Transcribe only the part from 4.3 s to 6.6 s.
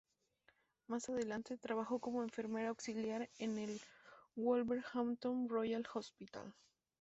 Wolverhampton Royal Hospital.